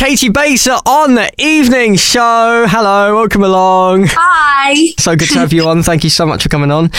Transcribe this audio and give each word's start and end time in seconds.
Caity 0.00 0.32
Baser 0.32 0.78
on 0.86 1.14
the 1.14 1.30
evening 1.36 1.94
show. 1.94 2.64
Hello, 2.66 3.16
welcome 3.16 3.44
along. 3.44 4.06
Hi. 4.08 4.94
So 4.98 5.14
good 5.14 5.28
to 5.28 5.38
have 5.38 5.52
you 5.52 5.64
on. 5.68 5.82
Thank 5.82 6.04
you 6.04 6.08
so 6.08 6.24
much 6.24 6.42
for 6.42 6.48
coming 6.48 6.70
on. 6.70 6.90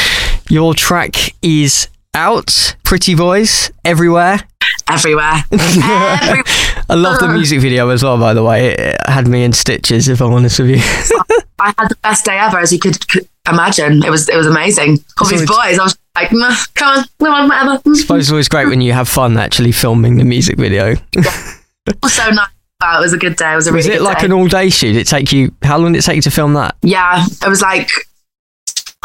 Your 0.49 0.75
track 0.75 1.15
is 1.41 1.87
out. 2.13 2.75
Pretty 2.83 3.15
Boys 3.15 3.71
everywhere. 3.83 4.41
Everywhere. 4.87 5.33
Every- 5.51 6.43
I 6.91 6.93
love 6.93 7.17
the 7.17 7.25
uh-huh. 7.25 7.33
music 7.33 7.59
video 7.59 7.89
as 7.89 8.03
well, 8.03 8.19
by 8.19 8.35
the 8.35 8.43
way. 8.43 8.75
It 8.75 8.97
had 9.07 9.27
me 9.27 9.45
in 9.45 9.53
stitches, 9.53 10.07
if 10.07 10.21
I'm 10.21 10.33
honest 10.33 10.59
with 10.59 10.69
you. 10.69 10.77
I 11.59 11.73
had 11.79 11.89
the 11.89 11.97
best 12.03 12.25
day 12.25 12.37
ever, 12.37 12.59
as 12.59 12.71
you 12.71 12.77
could, 12.77 13.07
could 13.07 13.27
imagine. 13.49 14.05
It 14.05 14.11
was 14.11 14.29
it 14.29 14.37
was 14.37 14.45
amazing. 14.45 15.03
All 15.19 15.27
these 15.27 15.47
boys, 15.47 15.79
I 15.79 15.83
was 15.85 15.97
like, 16.13 16.31
"Nah, 16.31 16.55
come 16.75 16.99
on, 16.99 17.05
come 17.17 17.33
on, 17.33 17.49
whatever. 17.49 17.81
I 17.83 17.93
suppose 17.95 18.25
it's 18.25 18.31
always 18.31 18.47
great 18.47 18.67
when 18.67 18.79
you 18.79 18.93
have 18.93 19.09
fun 19.09 19.37
actually 19.37 19.71
filming 19.71 20.17
the 20.17 20.23
music 20.23 20.59
video. 20.59 20.97
It 21.13 21.97
was 22.03 22.13
so 22.13 22.29
nice. 22.29 22.47
Wow, 22.81 22.97
it 22.99 23.01
was 23.01 23.13
a 23.13 23.17
good 23.17 23.35
day. 23.35 23.53
It 23.53 23.55
was 23.55 23.67
a 23.67 23.73
Was 23.73 23.85
really 23.85 23.97
it 23.97 24.01
like 24.01 24.19
day. 24.19 24.25
an 24.25 24.31
all 24.33 24.47
day 24.47 24.69
shoot? 24.69 24.93
Did 24.93 25.01
it 25.01 25.07
take 25.07 25.31
you, 25.31 25.53
how 25.61 25.77
long 25.77 25.91
did 25.93 25.99
it 25.99 26.01
take 26.03 26.15
you 26.15 26.21
to 26.23 26.31
film 26.31 26.53
that? 26.53 26.75
yeah, 26.81 27.23
it 27.43 27.47
was 27.47 27.61
like 27.61 27.89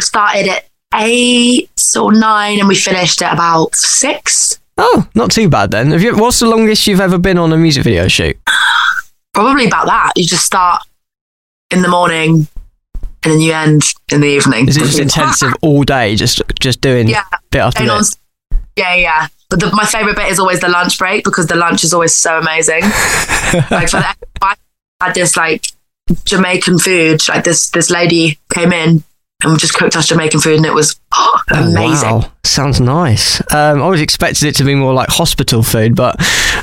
started 0.00 0.48
at 0.48 0.66
eight 0.94 1.70
or 1.98 2.12
nine, 2.12 2.58
and 2.58 2.68
we 2.68 2.74
finished 2.74 3.20
at 3.22 3.32
about 3.34 3.74
six. 3.74 4.58
Oh, 4.78 5.08
not 5.14 5.30
too 5.30 5.48
bad 5.48 5.70
then. 5.70 5.90
Have 5.90 6.02
you, 6.02 6.16
what's 6.16 6.38
the 6.40 6.46
longest 6.46 6.86
you've 6.86 7.00
ever 7.00 7.18
been 7.18 7.38
on 7.38 7.52
a 7.52 7.56
music 7.56 7.84
video 7.84 8.08
shoot? 8.08 8.36
Probably 9.34 9.66
about 9.66 9.86
that. 9.86 10.12
You 10.16 10.26
just 10.26 10.44
start 10.44 10.82
in 11.70 11.82
the 11.82 11.88
morning, 11.88 12.46
and 13.24 13.32
then 13.32 13.40
you 13.40 13.52
end 13.52 13.82
in 14.12 14.20
the 14.20 14.26
evening. 14.28 14.68
Is 14.68 14.76
it 14.76 14.80
just 14.80 14.98
intensive 15.06 15.52
all 15.62 15.82
day, 15.82 16.14
just 16.16 16.40
just 16.60 16.80
doing 16.80 17.08
Yeah. 17.08 17.24
bit 17.50 17.60
after 17.60 17.82
bit? 17.82 17.90
on- 17.90 18.04
Yeah, 18.76 18.94
yeah. 18.94 19.26
But 19.48 19.60
the, 19.60 19.70
my 19.72 19.84
favorite 19.86 20.16
bit 20.16 20.28
is 20.30 20.38
always 20.40 20.60
the 20.60 20.68
lunch 20.68 20.98
break 20.98 21.24
because 21.24 21.46
the 21.46 21.54
lunch 21.56 21.84
is 21.84 21.92
always 21.94 22.14
so 22.14 22.38
amazing. 22.38 22.80
like 23.70 23.88
for 23.88 23.98
the, 24.00 24.14
I 24.42 24.54
had 25.00 25.14
this 25.14 25.36
like 25.36 25.66
Jamaican 26.24 26.78
food. 26.80 27.20
Like 27.28 27.44
this 27.44 27.70
this 27.70 27.90
lady 27.90 28.38
came 28.52 28.72
in 28.72 29.04
and 29.44 29.58
just 29.60 29.74
cooked 29.74 29.94
us 29.96 30.08
Jamaican 30.08 30.40
food, 30.40 30.56
and 30.56 30.66
it 30.66 30.72
was 30.74 30.98
oh, 31.14 31.40
Oh, 31.52 31.70
amazing. 31.70 32.08
wow. 32.10 32.32
Sounds 32.42 32.80
nice. 32.80 33.40
Um, 33.52 33.78
I 33.78 33.84
always 33.84 34.00
expected 34.00 34.46
it 34.48 34.54
to 34.56 34.64
be 34.64 34.74
more 34.74 34.94
like 34.94 35.08
hospital 35.10 35.62
food, 35.62 35.94
but 35.94 36.16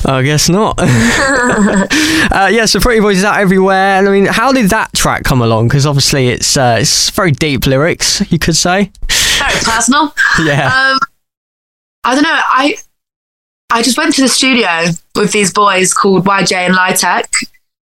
I 0.06 0.24
guess 0.24 0.50
not. 0.50 0.76
uh, 0.80 2.50
yeah, 2.52 2.66
so 2.66 2.80
Pretty 2.80 3.00
Boys 3.00 3.20
is 3.20 3.24
out 3.24 3.40
everywhere. 3.40 4.00
And 4.00 4.08
I 4.08 4.12
mean, 4.12 4.26
how 4.26 4.52
did 4.52 4.70
that 4.72 4.92
track 4.94 5.24
come 5.24 5.42
along? 5.42 5.68
Because 5.68 5.86
obviously 5.86 6.30
it's 6.30 6.58
uh, 6.58 6.78
it's 6.82 7.10
very 7.12 7.32
deep 7.32 7.66
lyrics, 7.68 8.30
you 8.32 8.40
could 8.40 8.56
say. 8.56 8.92
Very 9.40 9.60
personal. 9.64 10.14
Yeah. 10.44 10.68
Um, 10.94 11.00
I 12.04 12.16
don't 12.16 12.24
know. 12.24 12.30
I 12.32 12.78
I 13.72 13.82
just 13.82 13.98
went 13.98 14.14
to 14.16 14.22
the 14.22 14.30
studio 14.30 14.86
with 15.16 15.32
these 15.32 15.52
boys 15.52 15.94
called 15.94 16.26
YJ 16.26 16.54
and 16.54 16.76
Lytech, 16.76 17.26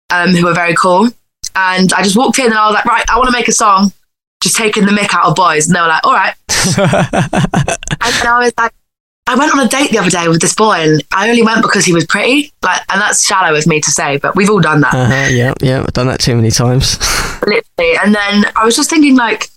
um, 0.09 0.29
who 0.35 0.45
were 0.45 0.53
very 0.53 0.75
cool. 0.75 1.09
And 1.55 1.93
I 1.93 2.03
just 2.03 2.17
walked 2.17 2.39
in 2.39 2.45
and 2.45 2.55
I 2.55 2.67
was 2.67 2.73
like, 2.73 2.85
right, 2.85 3.05
I 3.09 3.17
want 3.17 3.27
to 3.27 3.31
make 3.31 3.47
a 3.47 3.53
song, 3.53 3.93
just 4.41 4.55
taking 4.57 4.85
the 4.85 4.91
mick 4.91 5.13
out 5.13 5.25
of 5.25 5.35
boys. 5.35 5.67
And 5.67 5.75
they 5.75 5.81
were 5.81 5.87
like, 5.87 6.05
all 6.05 6.13
right. 6.13 6.35
And 8.01 8.13
then 8.15 8.27
I 8.27 8.39
was 8.39 8.53
like, 8.57 8.73
I 9.27 9.35
went 9.35 9.51
on 9.53 9.59
a 9.59 9.67
date 9.67 9.91
the 9.91 9.99
other 9.99 10.09
day 10.09 10.27
with 10.27 10.41
this 10.41 10.55
boy, 10.55 10.77
and 10.77 11.03
I 11.11 11.29
only 11.29 11.43
went 11.43 11.61
because 11.61 11.85
he 11.85 11.93
was 11.93 12.05
pretty. 12.05 12.51
Like, 12.63 12.81
and 12.89 12.99
that's 12.99 13.23
shallow 13.25 13.55
of 13.55 13.67
me 13.67 13.79
to 13.79 13.91
say, 13.91 14.17
but 14.17 14.35
we've 14.35 14.49
all 14.49 14.59
done 14.59 14.81
that, 14.81 14.93
uh-huh, 14.93 15.27
yeah, 15.29 15.53
yeah. 15.61 15.81
I've 15.81 15.93
done 15.93 16.07
that 16.07 16.19
too 16.19 16.35
many 16.35 16.49
times. 16.49 16.97
literally. 17.45 17.97
And 18.03 18.15
then 18.15 18.45
I 18.55 18.65
was 18.65 18.75
just 18.75 18.89
thinking, 18.89 19.15
like, 19.15 19.49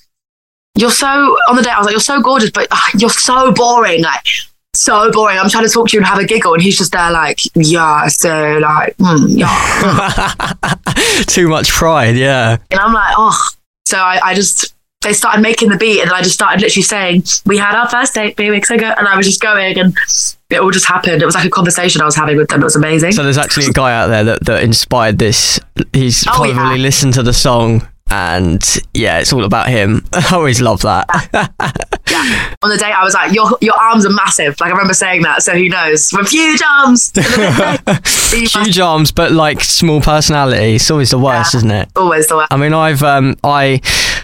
you're 0.74 0.90
so 0.90 1.06
on 1.48 1.56
the 1.56 1.62
date. 1.62 1.70
I 1.70 1.78
was 1.78 1.86
like, 1.86 1.92
you're 1.92 2.00
so 2.00 2.20
gorgeous, 2.22 2.50
but 2.50 2.68
ah, 2.70 2.90
you're 2.96 3.10
so 3.10 3.52
boring. 3.52 4.02
Like, 4.02 4.24
so 4.74 5.10
boring. 5.12 5.38
I'm 5.38 5.50
trying 5.50 5.66
to 5.66 5.70
talk 5.70 5.88
to 5.88 5.96
you 5.96 6.00
and 6.00 6.06
have 6.06 6.18
a 6.18 6.24
giggle, 6.24 6.54
and 6.54 6.62
he's 6.62 6.78
just 6.78 6.92
there, 6.92 7.10
like, 7.10 7.38
yeah, 7.54 8.08
so 8.08 8.58
like, 8.62 8.96
mm, 8.96 9.26
yeah. 9.28 11.22
too 11.26 11.48
much 11.48 11.70
pride, 11.70 12.16
yeah. 12.16 12.56
And 12.70 12.80
I'm 12.80 12.92
like, 12.92 13.14
oh. 13.18 13.38
So 13.84 13.98
I, 13.98 14.20
I 14.24 14.34
just, 14.34 14.74
they 15.02 15.12
started 15.12 15.42
making 15.42 15.68
the 15.68 15.76
beat, 15.76 16.00
and 16.00 16.10
I 16.10 16.22
just 16.22 16.34
started 16.34 16.62
literally 16.62 16.82
saying, 16.84 17.24
we 17.44 17.58
had 17.58 17.74
our 17.74 17.88
first 17.90 18.14
date 18.14 18.36
three 18.36 18.50
weeks 18.50 18.70
ago. 18.70 18.94
And 18.96 19.06
I 19.06 19.16
was 19.16 19.26
just 19.26 19.40
going, 19.42 19.78
and 19.78 19.94
it 20.48 20.60
all 20.60 20.70
just 20.70 20.86
happened. 20.86 21.20
It 21.20 21.26
was 21.26 21.34
like 21.34 21.44
a 21.46 21.50
conversation 21.50 22.00
I 22.00 22.06
was 22.06 22.16
having 22.16 22.36
with 22.38 22.48
them. 22.48 22.62
It 22.62 22.64
was 22.64 22.76
amazing. 22.76 23.12
So 23.12 23.22
there's 23.22 23.38
actually 23.38 23.66
a 23.66 23.72
guy 23.72 23.92
out 23.92 24.06
there 24.06 24.24
that, 24.24 24.46
that 24.46 24.62
inspired 24.62 25.18
this. 25.18 25.60
He's 25.92 26.26
Oh, 26.26 26.30
probably 26.32 26.52
yeah. 26.54 26.74
listened 26.76 27.12
to 27.14 27.22
the 27.22 27.32
song, 27.34 27.86
and 28.12 28.62
yeah, 28.92 29.20
it's 29.20 29.32
all 29.32 29.42
about 29.44 29.68
him. 29.68 30.04
I 30.12 30.34
always 30.36 30.60
love 30.60 30.82
that. 30.82 31.06
yeah. 32.10 32.54
On 32.62 32.68
the 32.68 32.76
day 32.76 32.92
I 32.92 33.02
was 33.02 33.14
like, 33.14 33.32
your, 33.32 33.46
your 33.62 33.74
arms 33.80 34.04
are 34.04 34.12
massive. 34.12 34.60
Like, 34.60 34.68
I 34.68 34.72
remember 34.72 34.92
saying 34.92 35.22
that. 35.22 35.42
So 35.42 35.52
who 35.54 35.68
knows? 35.70 36.10
With 36.12 36.28
huge 36.28 36.60
arms. 36.62 37.10
Huge 38.32 38.78
arms, 38.78 39.12
but 39.12 39.32
like 39.32 39.60
small 39.60 40.00
personality. 40.00 40.76
It's 40.76 40.90
always 40.90 41.10
the 41.10 41.18
worst, 41.18 41.54
Yeah. 41.54 41.58
isn't 41.58 41.70
it? 41.70 41.88
Always 41.96 42.26
the 42.28 42.36
worst. 42.36 42.52
I 42.52 42.56
mean, 42.56 42.72
I've 42.72 43.02
um, 43.02 43.36
I 43.44 43.80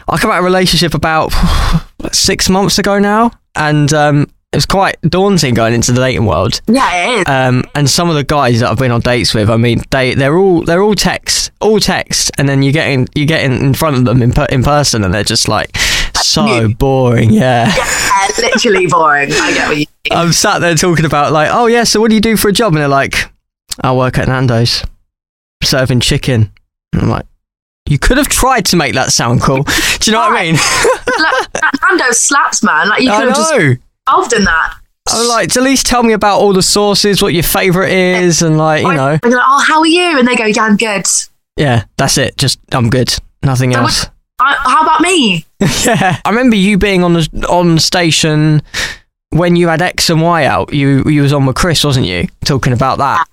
I 0.08 0.18
come 0.18 0.30
out 0.30 0.38
of 0.38 0.44
a 0.44 0.46
relationship 0.46 0.94
about 0.94 1.32
six 2.12 2.48
months 2.48 2.78
ago 2.78 2.98
now, 2.98 3.30
and 3.54 3.92
um, 3.92 4.26
it 4.52 4.56
was 4.56 4.66
quite 4.66 4.98
daunting 5.02 5.52
going 5.52 5.74
into 5.74 5.92
the 5.92 6.00
dating 6.00 6.24
world. 6.24 6.60
Yeah, 6.66 6.90
it 6.90 7.20
is. 7.20 7.28
Um, 7.28 7.64
and 7.74 7.88
some 7.88 8.08
of 8.08 8.14
the 8.14 8.24
guys 8.24 8.60
that 8.60 8.70
I've 8.70 8.78
been 8.78 8.90
on 8.90 9.02
dates 9.02 9.34
with, 9.34 9.50
I 9.50 9.56
mean, 9.56 9.82
they 9.90 10.14
they're 10.14 10.38
all 10.38 10.62
they're 10.62 10.82
all 10.82 10.94
text, 10.94 11.52
all 11.60 11.78
text, 11.78 12.30
and 12.38 12.48
then 12.48 12.62
you 12.62 12.72
get 12.72 12.88
in 12.88 13.08
you 13.14 13.26
get 13.26 13.42
in, 13.42 13.52
in 13.52 13.74
front 13.74 13.96
of 13.96 14.04
them 14.06 14.22
in 14.22 14.32
per, 14.32 14.46
in 14.46 14.62
person, 14.62 15.04
and 15.04 15.12
they're 15.12 15.22
just 15.22 15.48
like 15.48 15.76
so 16.16 16.68
boring. 16.78 17.30
Yeah. 17.30 17.72
yeah, 17.76 18.28
literally 18.38 18.86
boring. 18.86 19.30
I 19.32 19.52
get 19.52 19.68
what 19.68 19.76
you 19.76 19.86
mean. 20.10 20.18
I'm 20.18 20.32
sat 20.32 20.60
there 20.60 20.74
talking 20.74 21.04
about 21.04 21.32
like, 21.32 21.50
oh 21.52 21.66
yeah, 21.66 21.84
so 21.84 22.00
what 22.00 22.08
do 22.08 22.14
you 22.14 22.20
do 22.20 22.36
for 22.36 22.48
a 22.48 22.52
job? 22.52 22.72
And 22.72 22.80
they're 22.80 22.88
like, 22.88 23.30
I 23.82 23.92
work 23.92 24.18
at 24.18 24.28
Nando's, 24.28 24.82
serving 25.62 26.00
chicken. 26.00 26.52
And 26.94 27.02
I'm 27.02 27.08
like, 27.08 27.26
you 27.86 27.98
could 27.98 28.16
have 28.16 28.28
tried 28.28 28.64
to 28.66 28.76
make 28.76 28.94
that 28.94 29.12
sound 29.12 29.42
cool. 29.42 29.62
Do 29.62 30.10
you 30.10 30.12
know 30.12 30.20
what 30.20 30.32
I 30.32 30.44
mean? 30.44 30.56
Nando 31.82 32.12
slaps, 32.12 32.62
man. 32.62 32.88
Like, 32.88 33.02
you 33.02 33.10
I 33.12 33.18
could 33.18 33.28
have 33.28 33.36
just. 33.36 33.80
Involved 34.08 34.32
in 34.32 34.44
that. 34.44 34.74
I'm 35.10 35.26
like, 35.28 35.56
at 35.56 35.62
least 35.62 35.86
tell 35.86 36.02
me 36.02 36.12
about 36.12 36.40
all 36.40 36.52
the 36.52 36.62
sauces, 36.62 37.22
what 37.22 37.32
your 37.32 37.42
favourite 37.42 37.90
is, 37.92 38.42
and 38.42 38.58
like, 38.58 38.82
you 38.82 38.92
know, 38.92 39.12
like, 39.12 39.22
oh, 39.24 39.64
how 39.66 39.80
are 39.80 39.86
you? 39.86 40.18
And 40.18 40.28
they 40.28 40.36
go, 40.36 40.44
yeah, 40.44 40.62
I'm 40.62 40.76
good. 40.76 41.06
yeah, 41.56 41.84
that's 41.96 42.18
it. 42.18 42.36
Just 42.36 42.58
I'm 42.72 42.90
good. 42.90 43.14
Nothing 43.42 43.72
So 43.72 43.80
else. 43.80 44.06
I, 44.38 44.54
how 44.64 44.82
about 44.82 45.00
me? 45.00 45.46
yeah, 45.84 46.20
I 46.24 46.28
remember 46.28 46.56
you 46.56 46.76
being 46.78 47.02
on 47.04 47.14
the 47.14 47.46
on 47.48 47.78
station 47.78 48.60
when 49.30 49.56
you 49.56 49.68
had 49.68 49.80
X 49.80 50.10
and 50.10 50.20
Y 50.20 50.44
out. 50.44 50.72
You 50.74 51.04
you 51.06 51.22
was 51.22 51.32
on 51.32 51.46
with 51.46 51.56
Chris, 51.56 51.84
wasn't 51.84 52.06
you? 52.06 52.28
Talking 52.44 52.72
about 52.74 52.98
that, 52.98 53.26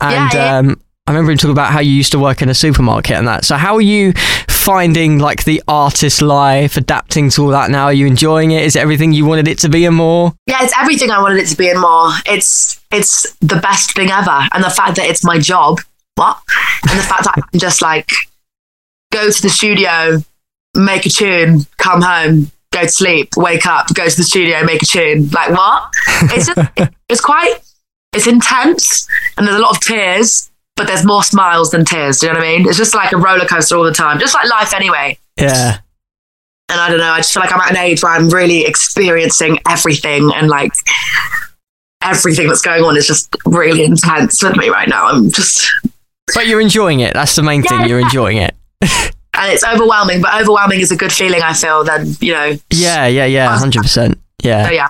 and 0.00 0.32
Yeah, 0.32 0.34
yeah. 0.34 0.58
um, 0.58 0.80
I 1.10 1.12
remember 1.12 1.32
him 1.32 1.38
talking 1.38 1.50
about 1.50 1.72
how 1.72 1.80
you 1.80 1.90
used 1.90 2.12
to 2.12 2.20
work 2.20 2.40
in 2.40 2.48
a 2.48 2.54
supermarket 2.54 3.16
and 3.16 3.26
that. 3.26 3.44
So 3.44 3.56
how 3.56 3.74
are 3.74 3.80
you 3.80 4.12
finding 4.48 5.18
like 5.18 5.42
the 5.42 5.60
artist 5.66 6.22
life, 6.22 6.76
adapting 6.76 7.30
to 7.30 7.42
all 7.42 7.48
that 7.48 7.68
now? 7.68 7.86
Are 7.86 7.92
you 7.92 8.06
enjoying 8.06 8.52
it? 8.52 8.62
Is 8.62 8.76
it 8.76 8.78
everything 8.78 9.12
you 9.12 9.24
wanted 9.24 9.48
it 9.48 9.58
to 9.58 9.68
be 9.68 9.84
and 9.86 9.96
more? 9.96 10.34
Yeah, 10.46 10.62
it's 10.62 10.72
everything 10.78 11.10
I 11.10 11.20
wanted 11.20 11.40
it 11.40 11.48
to 11.48 11.56
be 11.56 11.68
and 11.68 11.80
more. 11.80 12.10
It's 12.26 12.80
it's 12.92 13.34
the 13.40 13.56
best 13.56 13.96
thing 13.96 14.08
ever. 14.08 14.46
And 14.54 14.62
the 14.62 14.70
fact 14.70 14.94
that 14.96 15.06
it's 15.06 15.24
my 15.24 15.40
job, 15.40 15.80
what? 16.14 16.38
And 16.88 16.96
the 16.96 17.02
fact 17.02 17.24
that 17.24 17.34
I 17.36 17.40
can 17.50 17.58
just 17.58 17.82
like 17.82 18.08
go 19.10 19.32
to 19.32 19.42
the 19.42 19.50
studio, 19.50 20.22
make 20.76 21.06
a 21.06 21.10
tune, 21.10 21.66
come 21.78 22.02
home, 22.02 22.52
go 22.72 22.82
to 22.82 22.88
sleep, 22.88 23.30
wake 23.36 23.66
up, 23.66 23.92
go 23.94 24.08
to 24.08 24.16
the 24.16 24.22
studio, 24.22 24.62
make 24.64 24.80
a 24.80 24.86
tune. 24.86 25.28
Like 25.30 25.50
what? 25.50 25.88
It's 26.30 26.46
just 26.46 26.92
it's 27.08 27.20
quite 27.20 27.56
it's 28.12 28.28
intense 28.28 29.08
and 29.36 29.46
there's 29.46 29.58
a 29.58 29.60
lot 29.60 29.76
of 29.76 29.80
tears, 29.80 30.49
but 30.80 30.86
there's 30.86 31.04
more 31.04 31.22
smiles 31.22 31.70
than 31.72 31.84
tears. 31.84 32.20
Do 32.20 32.26
you 32.26 32.32
know 32.32 32.38
what 32.38 32.46
I 32.48 32.56
mean? 32.56 32.66
It's 32.66 32.78
just 32.78 32.94
like 32.94 33.12
a 33.12 33.18
roller 33.18 33.44
coaster 33.44 33.76
all 33.76 33.84
the 33.84 33.92
time, 33.92 34.18
just 34.18 34.32
like 34.34 34.48
life 34.48 34.72
anyway. 34.72 35.18
Yeah. 35.36 35.78
And 36.70 36.80
I 36.80 36.88
don't 36.88 36.96
know, 36.98 37.10
I 37.10 37.18
just 37.18 37.34
feel 37.34 37.42
like 37.42 37.52
I'm 37.52 37.60
at 37.60 37.70
an 37.70 37.76
age 37.76 38.02
where 38.02 38.12
I'm 38.12 38.30
really 38.30 38.64
experiencing 38.64 39.58
everything 39.68 40.30
and 40.34 40.48
like 40.48 40.72
everything 42.02 42.48
that's 42.48 42.62
going 42.62 42.82
on 42.82 42.96
is 42.96 43.06
just 43.06 43.36
really 43.44 43.84
intense 43.84 44.42
with 44.42 44.56
me 44.56 44.70
right 44.70 44.88
now. 44.88 45.08
I'm 45.08 45.30
just, 45.30 45.68
But 46.34 46.46
you're 46.46 46.62
enjoying 46.62 47.00
it. 47.00 47.12
That's 47.12 47.36
the 47.36 47.42
main 47.42 47.62
thing. 47.62 47.86
You're 47.86 48.00
enjoying 48.00 48.38
it. 48.38 48.54
and 48.80 49.52
it's 49.52 49.64
overwhelming, 49.64 50.22
but 50.22 50.32
overwhelming 50.40 50.80
is 50.80 50.90
a 50.90 50.96
good 50.96 51.12
feeling, 51.12 51.42
I 51.42 51.52
feel, 51.52 51.84
then, 51.84 52.16
you 52.20 52.32
know. 52.32 52.56
Yeah, 52.70 53.06
yeah, 53.06 53.26
yeah. 53.26 53.54
Hundred 53.58 53.82
percent. 53.82 54.18
Yeah. 54.42 54.64
So 54.64 54.70
yeah, 54.72 54.88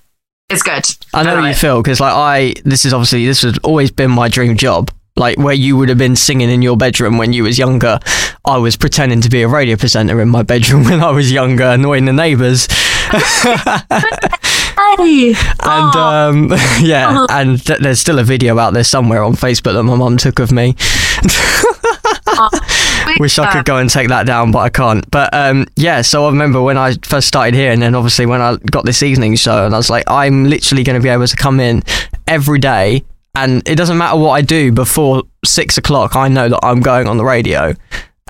it's 0.50 0.62
good. 0.62 0.84
I 1.12 1.24
know 1.24 1.34
how 1.36 1.44
you 1.44 1.50
it. 1.50 1.56
feel 1.56 1.82
because, 1.82 1.98
like, 1.98 2.12
I 2.12 2.54
this 2.64 2.84
is 2.84 2.92
obviously 2.92 3.26
this 3.26 3.42
has 3.42 3.58
always 3.64 3.90
been 3.90 4.12
my 4.12 4.28
dream 4.28 4.56
job. 4.56 4.92
Like 5.16 5.38
where 5.38 5.54
you 5.54 5.76
would 5.76 5.88
have 5.88 5.98
been 5.98 6.16
singing 6.16 6.50
in 6.50 6.62
your 6.62 6.76
bedroom 6.76 7.18
when 7.18 7.32
you 7.32 7.42
was 7.44 7.58
younger, 7.58 7.98
I 8.44 8.56
was 8.58 8.76
pretending 8.76 9.20
to 9.22 9.28
be 9.28 9.42
a 9.42 9.48
radio 9.48 9.76
presenter 9.76 10.20
in 10.20 10.28
my 10.28 10.42
bedroom 10.42 10.84
when 10.88 11.00
I 11.00 11.10
was 11.10 11.30
younger, 11.30 11.64
annoying 11.64 12.06
the 12.06 12.12
neighbours. 12.12 12.68
Hey! 14.96 15.34
And 15.62 15.96
um, 15.96 16.48
yeah, 16.80 17.26
and 17.28 17.64
th- 17.64 17.80
there's 17.80 18.00
still 18.00 18.18
a 18.18 18.24
video 18.24 18.58
out 18.58 18.72
there 18.72 18.84
somewhere 18.84 19.22
on 19.22 19.34
Facebook 19.34 19.74
that 19.74 19.82
my 19.82 19.94
mum 19.94 20.16
took 20.16 20.38
of 20.38 20.50
me. 20.50 20.74
Wish 23.18 23.38
I 23.38 23.52
could 23.52 23.64
go 23.64 23.76
and 23.76 23.90
take 23.90 24.08
that 24.08 24.26
down, 24.26 24.52
but 24.52 24.60
I 24.60 24.68
can't. 24.70 25.08
But 25.10 25.34
um, 25.34 25.66
yeah, 25.76 26.00
so 26.00 26.24
I 26.24 26.30
remember 26.30 26.62
when 26.62 26.78
I 26.78 26.94
first 27.02 27.28
started 27.28 27.54
here, 27.54 27.72
and 27.72 27.82
then 27.82 27.94
obviously 27.94 28.26
when 28.26 28.40
I 28.40 28.56
got 28.56 28.84
this 28.84 29.02
evening 29.02 29.36
show, 29.36 29.66
and 29.66 29.74
I 29.74 29.78
was 29.78 29.90
like, 29.90 30.04
I'm 30.06 30.44
literally 30.44 30.82
going 30.82 30.98
to 30.98 31.02
be 31.02 31.10
able 31.10 31.26
to 31.26 31.36
come 31.36 31.60
in 31.60 31.82
every 32.26 32.58
day 32.58 33.04
and 33.34 33.66
it 33.68 33.76
doesn't 33.76 33.96
matter 33.98 34.16
what 34.18 34.30
I 34.32 34.40
do 34.42 34.72
before 34.72 35.22
six 35.44 35.78
o'clock. 35.78 36.16
I 36.16 36.28
know 36.28 36.48
that 36.48 36.60
I'm 36.62 36.80
going 36.80 37.06
on 37.08 37.16
the 37.16 37.24
radio. 37.24 37.74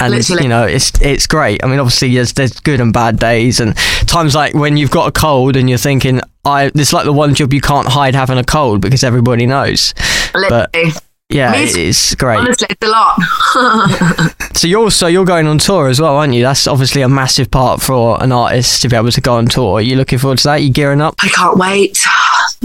And 0.02 0.14
Literally. 0.14 0.44
you 0.44 0.48
know 0.48 0.64
it's 0.64 0.98
it's 1.02 1.26
great. 1.26 1.62
I 1.62 1.66
mean, 1.66 1.78
obviously 1.78 2.14
there's 2.14 2.32
there's 2.32 2.58
good 2.60 2.80
and 2.80 2.90
bad 2.90 3.18
days, 3.18 3.60
and 3.60 3.76
times 4.06 4.34
like 4.34 4.54
when 4.54 4.78
you've 4.78 4.90
got 4.90 5.08
a 5.08 5.12
cold 5.12 5.56
and 5.56 5.68
you're 5.68 5.76
thinking, 5.76 6.22
I 6.42 6.70
it's 6.74 6.94
like 6.94 7.04
the 7.04 7.12
one 7.12 7.34
job 7.34 7.52
you 7.52 7.60
can't 7.60 7.86
hide 7.86 8.14
having 8.14 8.38
a 8.38 8.44
cold 8.44 8.80
because 8.80 9.04
everybody 9.04 9.44
knows. 9.44 9.92
Literally. 10.34 10.92
Yeah, 11.28 11.52
Me 11.52 11.70
too. 11.70 11.78
it's 11.80 12.14
great. 12.16 12.38
Honestly, 12.38 12.66
it's 12.70 12.84
a 12.84 12.90
lot. 12.90 14.34
So 14.56 14.66
you're 14.66 14.80
also 14.82 15.06
you're 15.06 15.24
going 15.24 15.46
on 15.46 15.58
tour 15.58 15.88
as 15.88 16.00
well, 16.00 16.16
aren't 16.16 16.34
you? 16.34 16.42
That's 16.42 16.66
obviously 16.66 17.00
a 17.02 17.08
massive 17.08 17.50
part 17.50 17.80
for 17.80 18.22
an 18.22 18.30
artist 18.32 18.82
to 18.82 18.88
be 18.88 18.96
able 18.96 19.10
to 19.10 19.20
go 19.20 19.34
on 19.34 19.46
tour. 19.46 19.74
Are 19.78 19.80
you 19.80 19.96
looking 19.96 20.18
forward 20.18 20.38
to 20.38 20.44
that? 20.44 20.56
You 20.62 20.70
gearing 20.70 21.00
up? 21.00 21.14
I 21.20 21.28
can't 21.28 21.56
wait. 21.56 21.98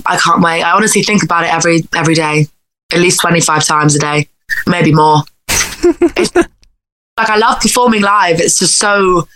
I 0.05 0.17
can't 0.17 0.41
wait. 0.41 0.63
I 0.63 0.71
honestly 0.71 1.03
think 1.03 1.23
about 1.23 1.43
it 1.43 1.53
every 1.53 1.87
every 1.95 2.15
day, 2.15 2.47
at 2.93 2.99
least 2.99 3.21
twenty 3.21 3.41
five 3.41 3.63
times 3.65 3.95
a 3.95 3.99
day, 3.99 4.27
maybe 4.67 4.93
more. 4.93 5.21
Like 7.17 7.29
I 7.29 7.37
love 7.37 7.61
performing 7.61 8.01
live. 8.01 8.41
It's 8.41 8.59
just 8.59 8.77
so 8.77 9.27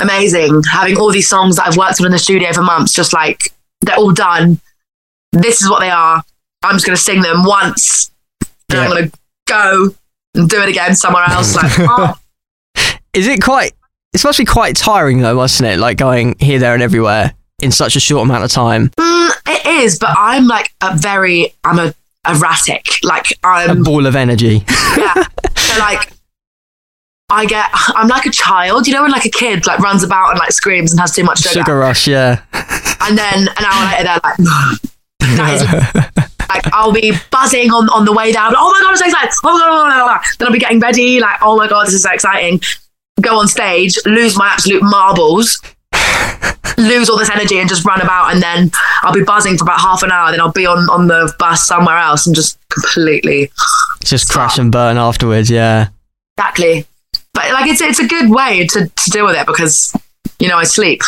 amazing 0.00 0.62
having 0.70 0.96
all 0.96 1.12
these 1.12 1.28
songs 1.28 1.56
that 1.56 1.68
I've 1.68 1.76
worked 1.76 2.00
on 2.00 2.06
in 2.06 2.12
the 2.12 2.18
studio 2.18 2.52
for 2.52 2.62
months. 2.62 2.92
Just 2.92 3.12
like 3.12 3.52
they're 3.82 3.96
all 3.96 4.12
done. 4.12 4.60
This 5.32 5.62
is 5.62 5.70
what 5.70 5.80
they 5.80 5.90
are. 5.90 6.22
I'm 6.62 6.74
just 6.74 6.86
gonna 6.86 6.96
sing 6.96 7.22
them 7.22 7.44
once, 7.44 8.10
and 8.68 8.80
I'm 8.80 8.90
gonna 8.90 9.10
go 9.46 9.94
and 10.34 10.48
do 10.48 10.60
it 10.60 10.68
again 10.68 10.96
somewhere 10.96 11.24
else. 11.24 11.54
Like, 11.54 11.72
oh, 11.78 12.18
Is 13.12 13.28
it 13.28 13.42
quite? 13.42 13.74
It's 14.12 14.24
must 14.24 14.38
be 14.38 14.44
quite 14.44 14.74
tiring 14.74 15.20
though, 15.20 15.36
mustn't 15.36 15.68
it? 15.68 15.78
Like 15.78 15.98
going 15.98 16.34
here, 16.40 16.58
there, 16.58 16.74
and 16.74 16.82
everywhere 16.82 17.34
in 17.62 17.70
such 17.70 17.96
a 17.96 18.00
short 18.00 18.24
amount 18.24 18.44
of 18.44 18.50
time. 18.50 18.88
mm, 18.90 19.30
it 19.46 19.66
is. 19.66 19.98
But 19.98 20.16
I'm 20.18 20.46
like 20.46 20.72
a 20.80 20.96
very. 20.96 21.54
I'm 21.64 21.78
a 21.78 21.94
erratic. 22.28 22.86
Like 23.02 23.26
I'm 23.42 23.80
a 23.80 23.82
ball 23.82 24.06
of 24.06 24.16
energy. 24.16 24.64
yeah. 24.98 25.14
So 25.56 25.78
like 25.78 26.12
I 27.30 27.46
get 27.46 27.68
I'm 27.72 28.08
like 28.08 28.26
a 28.26 28.30
child, 28.30 28.86
you 28.86 28.94
know, 28.94 29.02
when 29.02 29.10
like 29.10 29.24
a 29.24 29.30
kid 29.30 29.66
like 29.66 29.78
runs 29.78 30.02
about 30.02 30.30
and 30.30 30.38
like 30.38 30.52
screams 30.52 30.92
and 30.92 31.00
has 31.00 31.14
too 31.14 31.24
much 31.24 31.40
sugar. 31.40 31.60
Sugar 31.60 31.78
rush, 31.78 32.06
yeah. 32.08 32.42
And 33.02 33.16
then 33.16 33.48
an 33.48 33.64
hour 33.64 33.90
later 33.90 34.04
they're 34.04 34.20
like 34.22 34.36
that 35.20 35.54
is 35.54 36.24
like 36.48 36.66
I'll 36.72 36.92
be 36.92 37.12
buzzing 37.30 37.70
on, 37.70 37.88
on 37.90 38.04
the 38.04 38.12
way 38.12 38.32
down. 38.32 38.54
Oh 38.56 38.72
my 38.72 38.80
god, 38.80 38.90
I'm 38.90 38.96
so 38.96 39.06
excited. 39.06 39.30
Oh 39.44 39.52
my 39.52 39.60
god, 39.60 39.84
my 39.84 39.90
god, 39.90 40.02
oh 40.02 40.06
my 40.06 40.14
god. 40.14 40.24
Then 40.38 40.48
I'll 40.48 40.52
be 40.52 40.58
getting 40.58 40.80
ready, 40.80 41.20
like, 41.20 41.38
oh 41.42 41.56
my 41.56 41.68
god, 41.68 41.86
this 41.86 41.94
is 41.94 42.02
so 42.02 42.12
exciting. 42.12 42.60
Go 43.20 43.38
on 43.38 43.48
stage, 43.48 43.96
lose 44.06 44.36
my 44.36 44.48
absolute 44.48 44.82
marbles, 44.82 45.60
lose 46.78 47.08
all 47.10 47.18
this 47.18 47.30
energy 47.30 47.58
and 47.58 47.68
just 47.68 47.84
run 47.84 48.00
about 48.00 48.32
and 48.32 48.42
then 48.42 48.70
I'll 49.02 49.12
be 49.12 49.22
buzzing 49.24 49.58
for 49.58 49.64
about 49.64 49.80
half 49.80 50.02
an 50.02 50.10
hour, 50.10 50.30
then 50.30 50.40
I'll 50.40 50.52
be 50.52 50.66
on, 50.66 50.78
on 50.90 51.06
the 51.08 51.32
bus 51.38 51.66
somewhere 51.66 51.98
else 51.98 52.26
and 52.26 52.34
just 52.34 52.58
completely 52.70 53.50
Just 54.02 54.30
crash 54.30 54.58
and 54.58 54.72
burn 54.72 54.96
afterwards, 54.96 55.50
yeah. 55.50 55.88
Exactly. 56.38 56.86
But 57.34 57.52
like 57.52 57.66
it's 57.70 57.80
it's 57.80 57.98
a 58.00 58.06
good 58.06 58.30
way 58.30 58.66
to, 58.68 58.88
to 58.88 59.10
deal 59.10 59.26
with 59.26 59.36
it 59.36 59.46
because 59.46 59.94
you 60.38 60.48
know 60.48 60.56
I 60.56 60.64
sleep, 60.64 61.02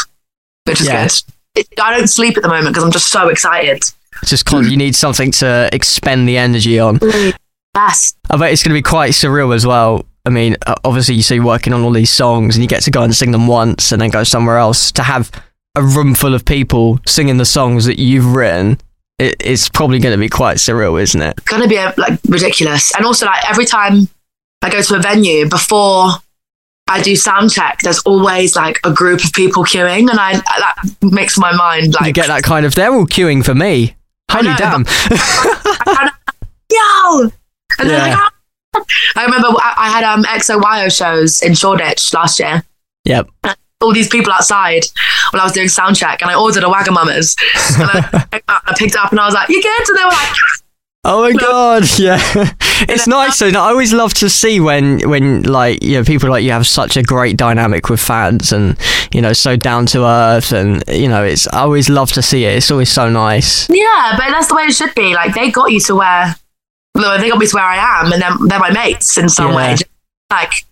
which 0.65 0.81
is 0.81 0.87
Yeah. 0.87 1.05
good. 1.07 1.23
It, 1.55 1.67
I 1.83 1.97
don't 1.97 2.07
sleep 2.07 2.37
at 2.37 2.43
the 2.43 2.49
moment 2.49 2.69
because 2.69 2.85
I'm 2.85 2.93
just 2.93 3.09
so 3.11 3.29
excited. 3.29 3.79
It's 4.23 4.31
just 4.31 4.47
con- 4.47 4.71
you 4.71 4.77
need 4.77 4.95
something 4.95 5.31
to 5.33 5.69
expend 5.73 6.29
the 6.29 6.37
energy 6.39 6.79
on. 6.79 6.99
Mm. 6.99 7.35
Yes. 7.75 8.15
I 8.31 8.37
bet 8.37 8.53
it's 8.53 8.63
going 8.63 8.71
to 8.75 8.79
be 8.79 8.83
quite 8.83 9.13
surreal 9.13 9.55
as 9.55 9.67
well. 9.67 10.05
I 10.25 10.31
mean, 10.31 10.57
obviously, 10.85 11.17
you 11.17 11.23
see 11.23 11.41
working 11.41 11.73
on 11.73 11.83
all 11.83 11.91
these 11.91 12.11
songs 12.11 12.55
and 12.55 12.63
you 12.63 12.69
get 12.69 12.83
to 12.83 12.91
go 12.91 13.03
and 13.03 13.15
sing 13.15 13.33
them 13.33 13.47
once 13.49 13.91
and 13.93 14.01
then 14.01 14.11
go 14.11 14.23
somewhere 14.23 14.57
else. 14.57 14.93
To 14.93 15.03
have 15.03 15.31
a 15.75 15.83
room 15.83 16.15
full 16.15 16.35
of 16.35 16.45
people 16.45 17.01
singing 17.07 17.39
the 17.39 17.45
songs 17.45 17.87
that 17.87 17.99
you've 17.99 18.35
written, 18.35 18.79
it, 19.19 19.35
it's 19.41 19.69
probably 19.69 19.99
going 19.99 20.15
to 20.15 20.19
be 20.21 20.29
quite 20.29 20.59
surreal, 20.59 21.01
isn't 21.03 21.21
it? 21.21 21.45
Gonna 21.47 21.67
be 21.67 21.79
uh, 21.79 21.93
like 21.97 22.21
ridiculous. 22.29 22.95
And 22.95 23.05
also 23.05 23.27
like 23.27 23.49
every 23.51 23.65
time 23.65 24.09
I 24.63 24.71
go 24.71 24.81
to 24.81 24.95
a 24.95 25.01
venue 25.01 25.49
before 25.49 26.11
I 26.89 27.03
do 27.03 27.17
sound 27.17 27.51
check, 27.51 27.79
there's 27.83 28.01
always 28.01 28.55
like 28.55 28.79
a 28.85 28.93
group 28.93 29.25
of 29.25 29.33
people 29.33 29.65
queuing 29.65 30.09
and 30.09 30.21
I 30.21 30.35
that 30.35 30.85
makes 31.03 31.37
my 31.37 31.53
mind 31.57 31.95
like 31.95 32.07
you 32.07 32.13
get 32.13 32.29
that 32.29 32.43
kind 32.45 32.65
of, 32.65 32.75
they're 32.77 32.93
all 32.93 33.07
queuing 33.07 33.45
for 33.45 33.55
me. 33.55 33.97
Holy 34.31 34.49
know, 34.51 34.57
damn. 34.57 34.85
yo 36.71 37.23
and 37.79 37.89
then 37.89 37.91
Yeah. 37.91 37.99
like 37.99 38.17
"Ah." 38.19 38.32
I 38.75 39.25
remember 39.25 39.49
I, 39.49 39.75
I 39.77 39.89
had 39.91 40.05
um 40.05 40.25
XOYO 40.25 40.95
shows 40.97 41.43
in 41.43 41.55
Shoreditch 41.55 42.13
last 42.15 42.39
year. 42.41 42.65
yep. 43.05 43.29
all 43.81 43.93
these 43.93 44.09
people 44.09 44.33
outside 44.33 44.85
when 45.33 45.41
I 45.41 45.45
was 45.45 45.53
doing 45.53 45.69
sound 45.69 45.97
check 45.97 46.23
and 46.23 46.31
I 46.31 46.35
ordered 46.35 46.63
a 46.65 46.69
Wagamama's 46.69 47.37
and 47.79 47.91
I, 47.93 48.41
I 48.49 48.75
picked 48.79 48.95
it 48.95 49.01
up 49.01 49.11
and 49.11 49.21
I 49.21 49.27
was 49.27 49.35
like, 49.35 49.49
you 49.49 49.63
get 49.63 49.85
to 49.87 49.95
they 49.95 50.05
were 50.05 50.11
like, 50.11 50.37
Oh 51.05 51.23
my 51.23 51.33
god, 51.33 51.83
yeah. 51.99 52.21
It's 52.89 53.09
nice 53.09 53.41
though. 53.41 53.49
I 53.49 53.71
always 53.71 53.93
love 53.93 54.15
to 54.15 54.31
see 54.31 54.61
when 54.61 55.01
when 55.11 55.43
like 55.43 55.83
you 55.83 55.99
know 55.99 56.05
people 56.05 56.31
like 56.31 56.45
you 56.45 56.53
have 56.53 56.65
such 56.65 56.97
a 56.97 57.03
great 57.03 57.37
dynamic 57.37 57.89
with 57.89 57.99
fans 57.99 58.53
and 58.53 58.79
you 59.13 59.21
know 59.21 59.33
so 59.33 59.57
down 59.57 59.87
to 59.87 60.05
earth 60.05 60.53
and 60.53 60.85
you 60.87 61.09
know 61.09 61.25
it's 61.25 61.49
I 61.49 61.63
always 61.63 61.89
love 61.89 62.13
to 62.13 62.23
see 62.23 62.45
it. 62.45 62.55
It's 62.57 62.71
always 62.71 62.89
so 62.89 63.11
nice. 63.11 63.69
yeah, 63.69 64.15
but 64.17 64.31
that's 64.31 64.47
the 64.47 64.55
way 64.55 64.63
it 64.63 64.75
should 64.75 64.95
be. 64.95 65.13
Like 65.13 65.35
they 65.35 65.51
got 65.51 65.73
you 65.73 65.81
to 65.81 65.97
where, 65.97 66.25
well, 66.27 66.35
they 66.95 67.29
got 67.29 67.39
me 67.39 67.47
to 67.47 67.55
where 67.57 67.65
I 67.65 68.01
am 68.01 68.13
and 68.13 68.21
then 68.23 68.33
they're 68.49 68.59
my 68.61 68.71
mates 68.71 69.17
in 69.19 69.29
some 69.29 69.51
Yeah. 69.51 69.57
way. 69.57 69.71
Just, 69.73 69.85
Like 70.31 70.65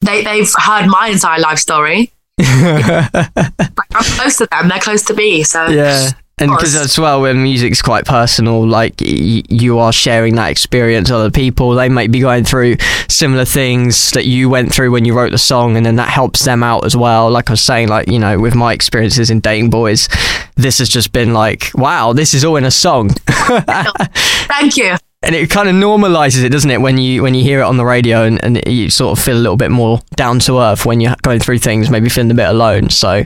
they, 0.00 0.22
they've 0.22 0.52
heard 0.56 0.86
my 0.86 1.08
entire 1.08 1.40
life 1.40 1.58
story. 1.58 2.12
Like 2.38 3.30
I'm 3.36 4.04
close 4.16 4.36
to 4.38 4.46
them. 4.50 4.68
They're 4.68 4.78
close 4.78 5.02
to 5.04 5.14
me. 5.14 5.42
So 5.42 5.66
Yeah. 5.68 6.10
And 6.40 6.52
because 6.52 6.76
as 6.76 6.96
well, 6.96 7.22
when 7.22 7.42
music's 7.42 7.82
quite 7.82 8.04
personal, 8.04 8.64
like 8.64 9.00
y- 9.00 9.42
you 9.48 9.80
are 9.80 9.92
sharing 9.92 10.36
that 10.36 10.52
experience 10.52 11.10
with 11.10 11.18
other 11.18 11.30
people, 11.32 11.72
they 11.74 11.88
might 11.88 12.12
be 12.12 12.20
going 12.20 12.44
through 12.44 12.76
similar 13.08 13.44
things 13.44 14.12
that 14.12 14.24
you 14.24 14.48
went 14.48 14.72
through 14.72 14.92
when 14.92 15.04
you 15.04 15.14
wrote 15.14 15.32
the 15.32 15.38
song, 15.38 15.76
and 15.76 15.84
then 15.84 15.96
that 15.96 16.08
helps 16.08 16.44
them 16.44 16.62
out 16.62 16.84
as 16.84 16.96
well. 16.96 17.28
Like 17.28 17.50
I 17.50 17.54
was 17.54 17.60
saying, 17.60 17.88
like 17.88 18.06
you 18.06 18.20
know, 18.20 18.38
with 18.38 18.54
my 18.54 18.72
experiences 18.72 19.30
in 19.30 19.40
dating 19.40 19.70
boys, 19.70 20.08
this 20.54 20.78
has 20.78 20.88
just 20.88 21.10
been 21.10 21.32
like, 21.34 21.72
wow, 21.74 22.12
this 22.12 22.34
is 22.34 22.44
all 22.44 22.54
in 22.54 22.64
a 22.64 22.70
song, 22.70 23.08
thank 23.26 24.76
you. 24.76 24.94
And 25.28 25.36
it 25.36 25.50
kind 25.50 25.68
of 25.68 25.74
normalizes 25.74 26.42
it, 26.42 26.48
doesn't 26.48 26.70
it? 26.70 26.80
When 26.80 26.96
you 26.96 27.22
when 27.22 27.34
you 27.34 27.42
hear 27.42 27.60
it 27.60 27.64
on 27.64 27.76
the 27.76 27.84
radio, 27.84 28.24
and, 28.24 28.42
and 28.42 28.66
you 28.66 28.88
sort 28.88 29.18
of 29.18 29.22
feel 29.22 29.36
a 29.36 29.38
little 29.38 29.58
bit 29.58 29.70
more 29.70 30.00
down 30.16 30.38
to 30.40 30.58
earth 30.58 30.86
when 30.86 31.00
you're 31.00 31.14
going 31.20 31.38
through 31.38 31.58
things, 31.58 31.90
maybe 31.90 32.08
feeling 32.08 32.30
a 32.30 32.34
bit 32.34 32.48
alone. 32.48 32.88
So, 32.88 33.24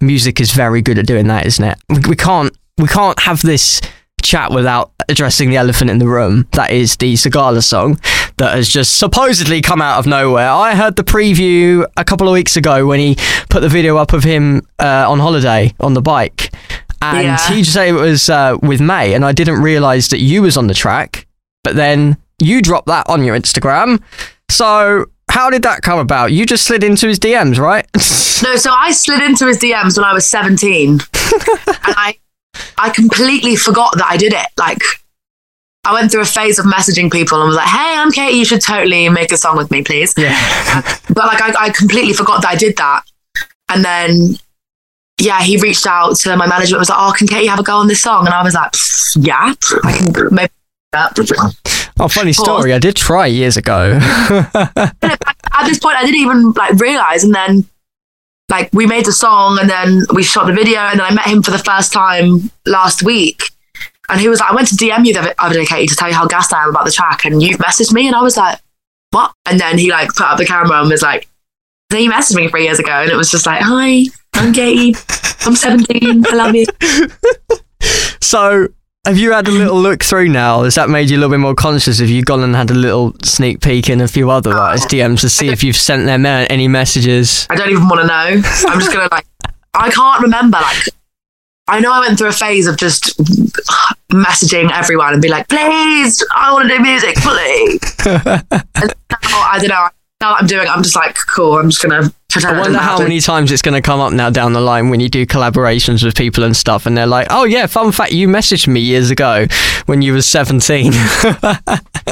music 0.00 0.40
is 0.40 0.50
very 0.50 0.82
good 0.82 0.98
at 0.98 1.06
doing 1.06 1.28
that, 1.28 1.46
isn't 1.46 1.64
it? 1.64 1.78
We, 1.88 2.00
we 2.10 2.16
can't 2.16 2.52
we 2.76 2.88
can't 2.88 3.16
have 3.20 3.40
this 3.42 3.80
chat 4.20 4.50
without 4.50 4.90
addressing 5.08 5.48
the 5.50 5.56
elephant 5.56 5.90
in 5.90 5.98
the 5.98 6.08
room. 6.08 6.48
That 6.54 6.72
is 6.72 6.96
the 6.96 7.14
Sigala 7.14 7.62
song 7.62 8.00
that 8.38 8.56
has 8.56 8.68
just 8.68 8.98
supposedly 8.98 9.60
come 9.60 9.80
out 9.80 10.00
of 10.00 10.06
nowhere. 10.08 10.50
I 10.50 10.74
heard 10.74 10.96
the 10.96 11.04
preview 11.04 11.86
a 11.96 12.04
couple 12.04 12.26
of 12.26 12.32
weeks 12.32 12.56
ago 12.56 12.84
when 12.84 12.98
he 12.98 13.14
put 13.48 13.60
the 13.60 13.68
video 13.68 13.96
up 13.96 14.12
of 14.12 14.24
him 14.24 14.62
uh, 14.80 15.08
on 15.08 15.20
holiday 15.20 15.72
on 15.78 15.94
the 15.94 16.02
bike. 16.02 16.52
And 17.00 17.24
Yeah. 17.26 17.48
he 17.48 17.60
just 17.60 17.74
said 17.74 17.88
it 17.88 17.92
was 17.92 18.28
uh, 18.28 18.56
with 18.60 18.80
Mae, 18.80 19.14
and 19.14 19.24
I 19.24 19.30
didn't 19.32 19.62
realize 19.62 20.08
that 20.08 20.18
you 20.18 20.42
was 20.42 20.56
on 20.56 20.66
the 20.66 20.74
track. 20.74 21.28
But 21.64 21.74
then 21.74 22.16
you 22.40 22.62
dropped 22.62 22.86
that 22.86 23.08
on 23.08 23.24
your 23.24 23.36
Instagram. 23.36 24.00
So 24.48 25.06
how 25.30 25.50
did 25.50 25.64
that 25.64 25.82
come 25.82 25.98
about? 25.98 26.32
You 26.32 26.46
just 26.46 26.64
slid 26.64 26.84
into 26.84 27.08
his 27.08 27.18
DMs, 27.18 27.58
right? 27.58 27.86
No, 28.42 28.56
so 28.56 28.72
I 28.72 28.90
slid 28.90 29.22
into 29.22 29.46
his 29.46 29.58
DMs 29.58 29.96
when 29.96 30.04
I 30.04 30.12
was 30.12 30.28
17. 30.28 30.90
and 30.90 31.00
I 31.96 32.18
I 32.76 32.90
completely 32.90 33.56
forgot 33.56 33.96
that 33.96 34.06
I 34.06 34.16
did 34.16 34.32
it. 34.34 34.46
Like 34.58 34.82
I 35.84 35.94
went 35.94 36.10
through 36.10 36.22
a 36.22 36.26
phase 36.26 36.58
of 36.58 36.66
messaging 36.66 37.10
people 37.10 37.38
and 37.38 37.46
was 37.46 37.56
like, 37.56 37.68
"Hey, 37.68 37.94
I'm 37.96 38.10
Caity. 38.10 38.34
You 38.34 38.44
should 38.44 38.60
totally 38.60 39.08
make 39.08 39.32
a 39.32 39.36
song 39.36 39.56
with 39.56 39.70
me, 39.70 39.82
please." 39.82 40.12
yeah. 40.18 40.34
But 41.08 41.26
like 41.26 41.40
I, 41.40 41.66
I 41.66 41.70
completely 41.70 42.12
forgot 42.12 42.42
that 42.42 42.48
I 42.50 42.56
did 42.56 42.76
that. 42.76 43.02
And 43.68 43.84
then 43.84 44.36
yeah, 45.20 45.40
he 45.40 45.56
reached 45.56 45.86
out 45.86 46.16
to 46.16 46.36
my 46.36 46.46
manager 46.46 46.74
and 46.74 46.80
was 46.80 46.90
like, 46.90 46.98
"Oh, 47.00 47.14
can 47.16 47.28
Caity 47.28 47.46
have 47.46 47.60
a 47.60 47.62
go 47.62 47.76
on 47.76 47.86
this 47.86 48.02
song?" 48.02 48.26
And 48.26 48.34
I 48.34 48.42
was 48.42 48.54
like, 48.54 48.74
"Yeah, 49.16 49.54
I 49.84 49.92
can 49.92 50.34
maybe." 50.34 50.50
Oh, 52.00 52.08
funny 52.08 52.32
story. 52.32 52.72
I 52.72 52.78
did 52.78 52.96
try 52.96 53.26
years 53.26 53.56
ago. 53.56 53.98
At 54.02 55.66
this 55.66 55.78
point, 55.78 55.96
I 55.96 56.04
didn't 56.04 56.20
even 56.20 56.50
like 56.52 56.74
realize, 56.80 57.22
and 57.22 57.34
then 57.34 57.64
like 58.50 58.68
we 58.72 58.86
made 58.86 59.04
the 59.06 59.12
song, 59.12 59.58
and 59.60 59.70
then 59.70 60.02
we 60.12 60.22
shot 60.22 60.46
the 60.46 60.52
video, 60.52 60.80
and 60.80 60.98
then 60.98 61.06
I 61.06 61.14
met 61.14 61.26
him 61.26 61.42
for 61.42 61.52
the 61.52 61.58
first 61.58 61.92
time 61.92 62.50
last 62.66 63.02
week, 63.02 63.42
and 64.08 64.20
he 64.20 64.28
was 64.28 64.40
like, 64.40 64.50
"I 64.50 64.54
went 64.54 64.68
to 64.68 64.74
DM 64.74 65.06
you 65.06 65.14
the 65.14 65.34
other 65.42 65.54
day, 65.54 65.64
Caity, 65.64 65.88
to 65.88 65.96
tell 65.96 66.08
you 66.08 66.14
how 66.14 66.26
gassed 66.26 66.52
I 66.52 66.64
am 66.64 66.70
about 66.70 66.84
the 66.84 66.90
track, 66.92 67.24
and 67.24 67.42
you've 67.42 67.58
messaged 67.58 67.92
me," 67.92 68.06
and 68.06 68.16
I 68.16 68.22
was 68.22 68.36
like, 68.36 68.58
"What?" 69.10 69.32
And 69.46 69.60
then 69.60 69.78
he 69.78 69.90
like 69.90 70.08
put 70.08 70.26
up 70.26 70.38
the 70.38 70.46
camera 70.46 70.80
and 70.80 70.90
was 70.90 71.02
like, 71.02 71.28
"Then 71.90 72.02
you 72.02 72.10
messaged 72.10 72.36
me 72.36 72.48
three 72.48 72.64
years 72.64 72.80
ago," 72.80 72.92
and 72.92 73.10
it 73.10 73.16
was 73.16 73.30
just 73.30 73.46
like, 73.46 73.62
"Hi, 73.62 74.04
I'm 74.34 74.52
Caity. 74.52 74.96
I'm 75.46 75.54
17. 75.54 76.26
I 76.26 76.34
love 76.34 76.54
you." 76.56 76.66
so 78.20 78.68
have 79.06 79.18
you 79.18 79.32
had 79.32 79.46
a 79.48 79.50
little 79.50 79.80
look 79.80 80.02
through 80.02 80.28
now? 80.28 80.62
Has 80.62 80.76
that 80.76 80.88
made 80.88 81.10
you 81.10 81.16
a 81.16 81.20
little 81.20 81.30
bit 81.30 81.40
more 81.40 81.54
conscious? 81.54 81.98
Have 81.98 82.08
you 82.08 82.22
gone 82.22 82.42
and 82.42 82.54
had 82.54 82.70
a 82.70 82.74
little 82.74 83.14
sneak 83.22 83.60
peek 83.60 83.90
in 83.90 84.00
a 84.00 84.08
few 84.08 84.30
other 84.30 84.54
artists' 84.54 84.92
DMs 84.92 85.20
to 85.20 85.28
see 85.28 85.48
if 85.48 85.62
you've 85.62 85.76
sent 85.76 86.06
them 86.06 86.24
any 86.24 86.68
messages? 86.68 87.46
I 87.50 87.56
don't 87.56 87.70
even 87.70 87.88
want 87.88 88.00
to 88.00 88.06
know. 88.06 88.42
I'm 88.68 88.80
just 88.80 88.92
gonna 88.92 89.08
like, 89.10 89.26
I 89.74 89.90
can't 89.90 90.22
remember. 90.22 90.58
Like, 90.58 90.84
I 91.66 91.80
know 91.80 91.92
I 91.92 92.00
went 92.00 92.18
through 92.18 92.28
a 92.28 92.32
phase 92.32 92.66
of 92.66 92.78
just 92.78 93.18
messaging 94.10 94.70
everyone 94.72 95.12
and 95.12 95.22
be 95.22 95.28
like, 95.28 95.48
please, 95.48 96.24
I 96.34 96.52
want 96.52 96.68
to 96.68 96.76
do 96.76 96.82
music, 96.82 97.16
please. 97.16 97.80
and 98.06 98.94
now, 99.10 99.48
I 99.50 99.58
don't 99.58 99.68
know. 99.68 99.88
Now 100.20 100.30
that 100.30 100.40
I'm 100.40 100.46
doing 100.46 100.66
it, 100.66 100.70
I'm 100.70 100.82
just 100.82 100.96
like, 100.96 101.16
cool, 101.34 101.58
I'm 101.58 101.70
just 101.70 101.82
going 101.82 102.02
to 102.02 102.14
pretend 102.23 102.23
I 102.42 102.58
wonder 102.58 102.78
how 102.78 102.98
many 102.98 103.20
times 103.20 103.52
it's 103.52 103.62
going 103.62 103.74
to 103.74 103.82
come 103.82 104.00
up 104.00 104.12
now 104.12 104.30
down 104.30 104.52
the 104.52 104.60
line 104.60 104.88
when 104.90 105.00
you 105.00 105.08
do 105.08 105.26
collaborations 105.26 106.02
with 106.04 106.16
people 106.16 106.44
and 106.44 106.56
stuff, 106.56 106.86
and 106.86 106.96
they're 106.96 107.06
like, 107.06 107.28
"Oh 107.30 107.44
yeah, 107.44 107.66
fun 107.66 107.92
fact, 107.92 108.12
you 108.12 108.28
messaged 108.28 108.66
me 108.66 108.80
years 108.80 109.10
ago 109.10 109.46
when 109.86 110.02
you 110.02 110.12
were 110.12 110.22
17." 110.22 110.92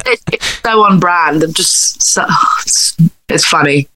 It's, 0.05 0.23
it's 0.33 0.61
so 0.63 0.85
on 0.85 0.99
brand 0.99 1.43
and 1.43 1.55
just 1.55 2.03
so, 2.03 2.25
it's, 2.63 2.97
it's 3.29 3.45
funny. 3.45 3.89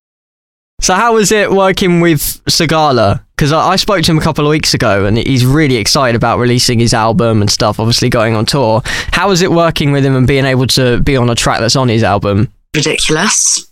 so 0.80 0.94
how 0.94 1.14
was 1.14 1.32
it 1.32 1.50
working 1.50 2.00
with 2.00 2.20
Sigala? 2.44 3.22
Because 3.34 3.50
I, 3.50 3.68
I 3.68 3.76
spoke 3.76 4.02
to 4.04 4.12
him 4.12 4.18
a 4.18 4.20
couple 4.20 4.44
of 4.46 4.50
weeks 4.50 4.74
ago, 4.74 5.06
and 5.06 5.16
he's 5.16 5.46
really 5.46 5.76
excited 5.76 6.14
about 6.14 6.38
releasing 6.38 6.78
his 6.78 6.92
album 6.92 7.40
and 7.40 7.50
stuff. 7.50 7.80
Obviously, 7.80 8.10
going 8.10 8.34
on 8.34 8.44
tour. 8.44 8.82
How 8.84 9.28
was 9.28 9.40
it 9.40 9.50
working 9.50 9.90
with 9.90 10.04
him 10.04 10.14
and 10.14 10.26
being 10.26 10.44
able 10.44 10.66
to 10.68 11.00
be 11.00 11.16
on 11.16 11.30
a 11.30 11.34
track 11.34 11.60
that's 11.60 11.76
on 11.76 11.88
his 11.88 12.02
album? 12.02 12.52
ridiculous, 12.76 13.66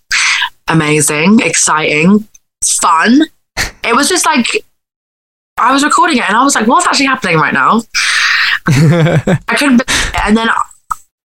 amazing, 0.68 1.40
exciting, 1.40 2.26
fun. 2.72 3.22
It 3.84 3.94
was 3.94 4.08
just 4.08 4.26
like 4.26 4.46
I 5.56 5.72
was 5.72 5.84
recording 5.84 6.18
it 6.18 6.28
and 6.28 6.36
I 6.36 6.42
was 6.42 6.54
like, 6.54 6.66
what's 6.66 6.86
actually 6.86 7.06
happening 7.06 7.36
right 7.36 7.54
now? 7.54 7.82
I 8.66 9.56
couldn't. 9.56 9.82
And 10.24 10.36
then 10.36 10.48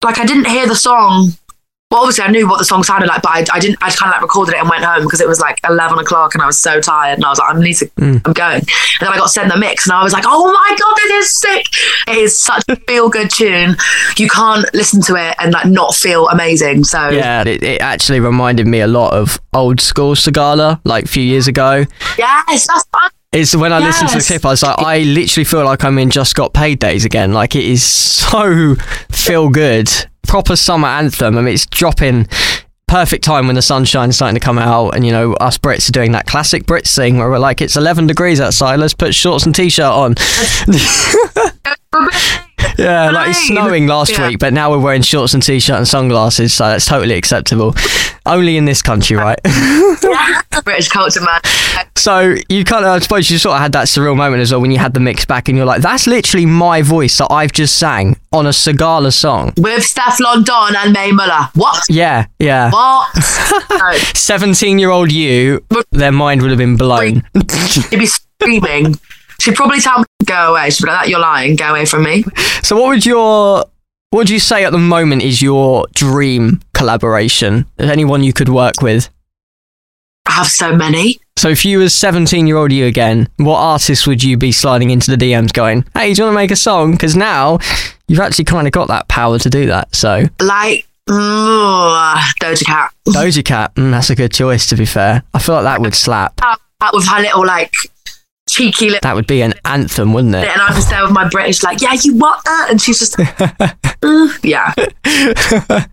like 0.02 0.18
I 0.18 0.26
didn't 0.26 0.46
hear 0.46 0.66
the 0.66 0.76
song. 0.76 1.32
Well, 1.94 2.02
obviously 2.02 2.24
I 2.24 2.30
knew 2.32 2.48
what 2.48 2.58
the 2.58 2.64
song 2.64 2.82
sounded 2.82 3.06
like, 3.06 3.22
but 3.22 3.30
I, 3.30 3.44
I 3.54 3.60
didn't. 3.60 3.78
I 3.80 3.88
kind 3.90 4.10
of 4.10 4.16
like 4.16 4.22
recorded 4.22 4.56
it 4.56 4.58
and 4.60 4.68
went 4.68 4.84
home 4.84 5.04
because 5.04 5.20
it 5.20 5.28
was 5.28 5.38
like 5.38 5.60
eleven 5.68 5.96
o'clock 6.00 6.34
and 6.34 6.42
I 6.42 6.46
was 6.46 6.58
so 6.58 6.80
tired 6.80 7.14
and 7.14 7.24
I 7.24 7.28
was 7.28 7.38
like, 7.38 7.54
I'm 7.54 7.60
need 7.60 7.74
to, 7.74 7.86
hmm. 7.96 8.16
I'm 8.24 8.32
going. 8.32 8.56
And 8.56 8.66
then 9.00 9.12
I 9.12 9.16
got 9.16 9.30
sent 9.30 9.52
the 9.52 9.56
mix 9.56 9.86
and 9.86 9.92
I 9.92 10.02
was 10.02 10.12
like, 10.12 10.24
oh 10.26 10.52
my 10.52 10.76
god, 10.76 10.96
this 10.96 11.26
is 11.26 11.38
sick! 11.38 11.64
It 12.08 12.18
is 12.18 12.36
such 12.36 12.64
a 12.68 12.74
feel 12.74 13.08
good 13.08 13.30
tune. 13.30 13.76
You 14.16 14.28
can't 14.28 14.66
listen 14.74 15.02
to 15.02 15.14
it 15.14 15.36
and 15.38 15.52
like 15.52 15.66
not 15.66 15.94
feel 15.94 16.28
amazing. 16.30 16.82
So 16.82 17.10
Yeah, 17.10 17.46
it, 17.46 17.62
it 17.62 17.80
actually 17.80 18.18
reminded 18.18 18.66
me 18.66 18.80
a 18.80 18.88
lot 18.88 19.12
of 19.12 19.40
old 19.52 19.80
school 19.80 20.16
Sigala, 20.16 20.80
like 20.82 21.04
a 21.04 21.08
few 21.08 21.22
years 21.22 21.46
ago. 21.46 21.84
Yes, 22.18 22.66
that's 22.66 22.84
fun. 22.88 23.08
It's 23.30 23.54
when 23.54 23.72
I 23.72 23.78
listened 23.78 24.08
to 24.10 24.14
the 24.14 24.18
Yes. 24.18 24.26
clip, 24.28 24.44
I 24.44 24.50
was 24.50 24.62
like, 24.64 24.78
I 24.78 24.98
literally 25.02 25.44
feel 25.44 25.64
like 25.64 25.84
I'm 25.84 25.98
in 25.98 26.10
Just 26.10 26.34
Got 26.34 26.54
Paid 26.54 26.78
days 26.80 27.04
again. 27.04 27.32
Like 27.32 27.54
it 27.54 27.64
is 27.64 27.82
so 27.84 28.74
feel 29.10 29.48
good, 29.48 29.88
proper 30.26 30.56
summer 30.56 30.88
anthem. 30.88 31.36
I 31.38 31.42
mean, 31.42 31.54
it's 31.54 31.66
dropping 31.66 32.26
perfect 32.86 33.24
time 33.24 33.46
when 33.46 33.56
the 33.56 33.62
sunshine's 33.62 34.14
starting 34.16 34.34
to 34.34 34.40
come 34.40 34.58
out, 34.58 34.90
and 34.94 35.04
you 35.04 35.10
know 35.12 35.32
us 35.34 35.58
Brits 35.58 35.88
are 35.88 35.92
doing 35.92 36.12
that 36.12 36.26
classic 36.26 36.64
Brits 36.64 36.94
thing 36.94 37.18
where 37.18 37.28
we're 37.30 37.38
like, 37.38 37.60
it's 37.60 37.76
11 37.76 38.06
degrees 38.06 38.40
outside, 38.40 38.76
let's 38.78 38.94
put 38.94 39.14
shorts 39.14 39.46
and 39.46 39.54
t-shirt 39.54 39.84
on. 39.84 40.14
yeah, 42.78 43.10
like 43.10 43.30
it's 43.30 43.46
snowing 43.46 43.86
last 43.86 44.12
Yeah. 44.12 44.28
week, 44.28 44.38
but 44.38 44.52
now 44.52 44.70
we're 44.70 44.78
wearing 44.78 45.02
shorts 45.02 45.34
and 45.34 45.42
t-shirt 45.42 45.76
and 45.76 45.88
sunglasses, 45.88 46.52
so 46.52 46.64
that's 46.68 46.86
totally 46.86 47.14
acceptable. 47.14 47.74
Only 48.26 48.56
in 48.56 48.64
this 48.64 48.80
country, 48.80 49.16
right? 49.16 49.38
British 50.64 50.88
culture, 50.88 51.20
man. 51.20 51.40
So 51.96 52.36
you 52.48 52.64
kind 52.64 52.84
of, 52.84 52.90
I 52.92 52.98
suppose, 53.00 53.30
you 53.30 53.36
sort 53.38 53.56
of 53.56 53.60
had 53.60 53.72
that 53.72 53.86
surreal 53.86 54.16
moment 54.16 54.40
as 54.40 54.50
well 54.50 54.60
when 54.62 54.70
you 54.70 54.78
had 54.78 54.94
the 54.94 55.00
mix 55.00 55.24
back, 55.24 55.48
and 55.48 55.58
you're 55.58 55.66
like, 55.66 55.82
"That's 55.82 56.06
literally 56.06 56.46
my 56.46 56.80
voice 56.80 57.18
that 57.18 57.30
I've 57.30 57.52
just 57.52 57.78
sang 57.78 58.16
on 58.32 58.46
a 58.46 58.50
Sigala 58.50 59.12
song." 59.12 59.52
With 59.58 59.82
Stefflon 59.82 60.44
Don 60.44 60.74
and 60.74 60.92
Mae 60.92 61.12
Muller. 61.12 61.48
What? 61.54 61.82
Yeah, 61.90 62.26
yeah. 62.38 62.70
What? 62.70 63.14
Seventeen-year-old 64.16 65.12
you, 65.12 65.64
their 65.92 66.12
mind 66.12 66.40
would 66.42 66.50
have 66.50 66.58
been 66.58 66.76
blown. 66.76 67.24
she'd 67.68 67.98
be 67.98 68.06
screaming. 68.06 68.98
She'd 69.40 69.54
probably 69.54 69.80
tell 69.80 69.98
me 69.98 70.04
go 70.24 70.52
away. 70.52 70.70
She'd 70.70 70.84
be 70.84 70.90
like, 70.90 71.02
that 71.02 71.08
you're 71.10 71.20
lying. 71.20 71.56
Go 71.56 71.70
away 71.70 71.84
from 71.84 72.04
me. 72.04 72.24
so, 72.62 72.76
what 72.76 72.88
would 72.88 73.04
your, 73.04 73.64
what 74.14 74.20
would 74.20 74.30
you 74.30 74.38
say 74.38 74.64
at 74.64 74.70
the 74.70 74.78
moment 74.78 75.22
is 75.22 75.42
your 75.42 75.88
dream 75.92 76.60
collaboration? 76.72 77.66
Is 77.78 77.90
anyone 77.90 78.22
you 78.22 78.32
could 78.32 78.48
work 78.48 78.80
with? 78.80 79.10
I 80.24 80.34
have 80.34 80.46
so 80.46 80.72
many. 80.72 81.18
So, 81.36 81.48
if 81.48 81.64
you 81.64 81.80
was 81.80 81.92
seventeen-year-old 81.92 82.70
you 82.70 82.86
again, 82.86 83.28
what 83.38 83.58
artist 83.58 84.06
would 84.06 84.22
you 84.22 84.36
be 84.36 84.52
sliding 84.52 84.90
into 84.90 85.10
the 85.10 85.16
DMs 85.16 85.52
going, 85.52 85.84
"Hey, 85.94 86.14
do 86.14 86.22
you 86.22 86.26
want 86.26 86.34
to 86.34 86.40
make 86.40 86.52
a 86.52 86.56
song?" 86.56 86.92
Because 86.92 87.16
now 87.16 87.58
you've 88.06 88.20
actually 88.20 88.44
kind 88.44 88.68
of 88.68 88.72
got 88.72 88.86
that 88.86 89.08
power 89.08 89.40
to 89.40 89.50
do 89.50 89.66
that. 89.66 89.92
So. 89.96 90.26
Like, 90.40 90.86
mm, 91.10 92.16
Doja 92.40 92.64
Cat. 92.64 92.92
Doja 93.08 93.44
Cat, 93.44 93.74
mm, 93.74 93.90
that's 93.90 94.10
a 94.10 94.14
good 94.14 94.32
choice. 94.32 94.68
To 94.68 94.76
be 94.76 94.86
fair, 94.86 95.24
I 95.34 95.40
feel 95.40 95.56
like 95.56 95.64
that 95.64 95.80
would 95.80 95.96
slap. 95.96 96.36
That 96.36 96.92
with 96.92 97.08
her 97.08 97.20
little, 97.20 97.44
like, 97.44 97.72
cheeky 98.54 98.90
lip. 98.90 99.02
That 99.02 99.16
would 99.16 99.26
be 99.26 99.42
an 99.42 99.54
anthem, 99.64 100.12
wouldn't 100.12 100.34
it? 100.34 100.48
And 100.48 100.60
I'm 100.60 100.74
just 100.74 100.90
there 100.90 101.02
with 101.02 101.12
my 101.12 101.28
British, 101.28 101.62
like, 101.62 101.80
yeah, 101.80 101.94
you 102.02 102.16
want 102.16 102.44
that? 102.44 102.68
And 102.70 102.80
she's 102.80 102.98
just, 103.00 103.16
"Mm, 103.16 104.38
yeah. 104.44 104.72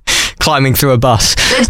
Climbing 0.39 0.75
through 0.75 0.91
a 0.91 0.98
bus. 0.98 1.36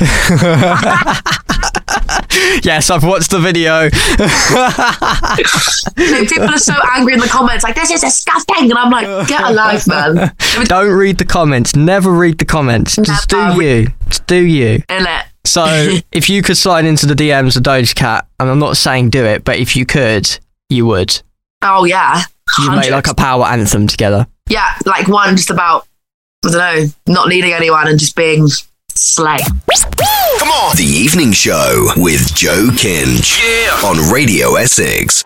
yes, 2.64 2.90
I've 2.90 3.04
watched 3.04 3.32
the 3.32 3.40
video. 3.40 3.90
People 6.28 6.50
are 6.50 6.58
so 6.58 6.74
angry 6.96 7.14
in 7.14 7.20
the 7.20 7.28
comments, 7.28 7.64
like, 7.64 7.76
this 7.76 7.92
is 7.92 8.02
disgusting. 8.02 8.72
And 8.72 8.78
I'm 8.78 8.92
like, 8.92 9.28
get 9.28 9.44
a 9.44 9.52
life, 9.52 9.88
man. 9.88 10.34
Don't 10.66 10.92
read 10.92 11.18
the 11.18 11.26
comments. 11.26 11.76
Never 11.76 12.12
read 12.12 12.38
the 12.38 12.46
comments. 12.46 12.96
Just 12.98 13.30
do 13.30 13.62
you. 13.62 13.88
Just 14.08 14.28
do 14.28 14.44
you. 14.44 14.84
In 14.90 15.08
it. 15.08 15.26
So, 15.44 15.98
if 16.12 16.30
you 16.30 16.44
could 16.44 16.58
slide 16.58 16.86
into 16.86 17.08
the 17.08 17.16
DMs 17.16 17.58
of 17.58 17.64
Doja 17.64 17.96
Cat, 17.96 18.28
and 18.40 18.50
I'm 18.50 18.60
not 18.60 18.78
saying 18.78 19.10
do 19.10 19.26
it, 19.26 19.44
but 19.44 19.58
if 19.58 19.76
you 19.76 19.86
could, 19.86 20.30
you 20.72 20.86
would. 20.86 21.22
Oh, 21.62 21.84
yeah. 21.84 22.24
You'd 22.60 22.76
make 22.76 22.92
like 22.92 23.08
a 23.08 23.14
power 23.14 23.46
anthem 23.46 23.88
together. 23.88 24.26
Yeah, 24.50 24.74
like 24.86 25.08
one 25.08 25.36
just 25.36 25.50
about, 25.50 25.88
I 26.46 26.50
don't 26.50 26.58
know, 26.58 27.14
not 27.14 27.30
needing 27.30 27.54
anyone 27.54 27.88
and 27.88 28.00
just 28.00 28.16
being 28.16 28.48
slay. 28.90 29.38
Come 30.40 30.50
on. 30.50 30.76
The 30.76 30.84
Evening 30.84 31.32
Show 31.32 31.90
with 31.98 32.34
Joe 32.34 32.70
Kinch 32.72 33.40
yeah. 33.42 33.88
on 33.88 34.12
Radio 34.12 34.56
Essex. 34.56 35.24